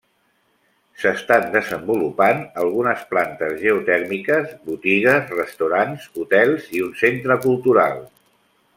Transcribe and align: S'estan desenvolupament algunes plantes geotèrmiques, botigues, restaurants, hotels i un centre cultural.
S'estan 1.01 1.43
desenvolupament 1.55 2.41
algunes 2.63 3.05
plantes 3.13 3.55
geotèrmiques, 3.67 4.57
botigues, 4.73 5.31
restaurants, 5.43 6.11
hotels 6.25 6.69
i 6.81 6.87
un 6.91 7.01
centre 7.07 7.43
cultural. 7.49 8.07